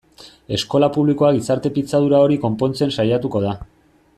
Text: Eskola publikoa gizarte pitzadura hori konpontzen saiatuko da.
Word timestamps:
Eskola 0.55 0.87
publikoa 0.95 1.29
gizarte 1.35 1.71
pitzadura 1.75 2.23
hori 2.25 2.39
konpontzen 2.47 2.95
saiatuko 2.99 3.43
da. 3.49 3.57